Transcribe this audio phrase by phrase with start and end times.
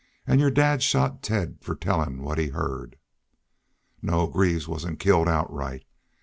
[0.25, 2.95] An' your dad shot Ted fer tellin' what he heerd....
[4.01, 5.85] No, Greaves wasn't killed outright.